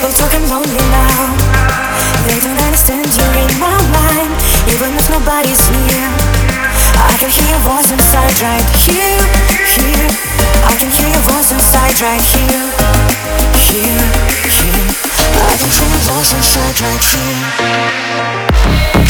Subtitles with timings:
[0.00, 1.36] People talking lonely now.
[2.24, 4.32] They don't understand you're in my mind
[4.72, 6.08] Even if nobody's near.
[6.96, 9.20] I can hear your voice inside right here,
[9.76, 10.08] here.
[10.64, 12.72] I can hear your voice inside right here,
[13.60, 14.00] here,
[14.48, 14.88] here.
[15.36, 17.04] I can hear your voice inside right
[19.04, 19.09] here.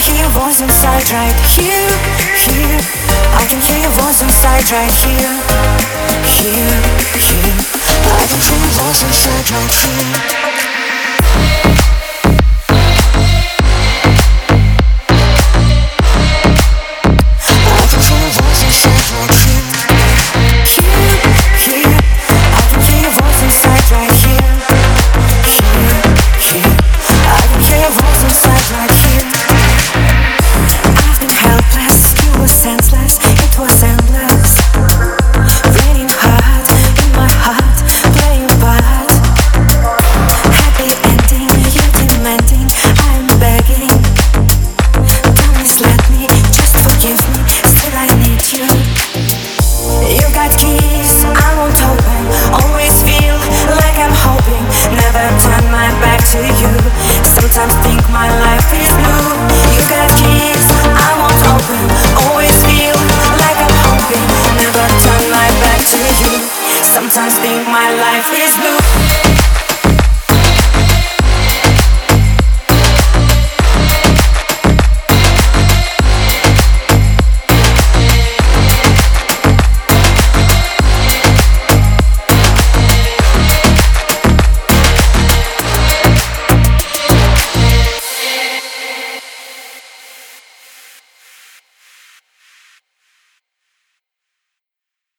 [0.00, 1.90] hear your voice inside right here,
[2.48, 2.80] here.
[3.36, 5.79] I can hear your voice inside right here.
[67.96, 69.29] life is blue.